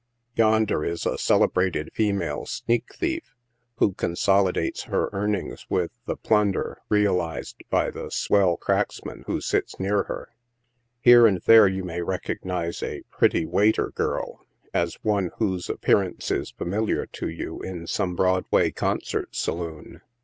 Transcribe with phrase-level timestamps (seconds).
[0.35, 3.35] Yonder is a cele brated female" sneak thief,"
[3.75, 10.05] who consolidates her earnings with the plunder" realized" by the swell" cracksman" who sits near
[10.05, 10.29] her.
[11.01, 14.43] Here and there you may recognize a" pretty waiter girl,"
[14.73, 20.01] as one whose appearance is familiar to you in some Broadway concert saloon.